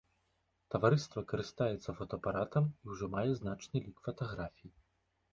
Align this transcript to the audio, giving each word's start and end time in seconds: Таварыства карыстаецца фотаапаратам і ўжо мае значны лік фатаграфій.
Таварыства 0.75 1.19
карыстаецца 1.31 1.93
фотаапаратам 1.99 2.63
і 2.83 2.87
ўжо 2.93 3.09
мае 3.17 3.27
значны 3.41 3.83
лік 3.85 4.01
фатаграфій. 4.07 4.73